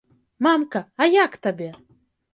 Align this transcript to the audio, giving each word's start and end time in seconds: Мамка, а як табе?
Мамка, 0.47 0.81
а 1.05 1.09
як 1.23 1.37
табе? 1.45 1.69